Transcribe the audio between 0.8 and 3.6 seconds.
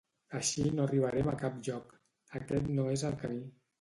arribarem a cap lloc, aquest no és el camí.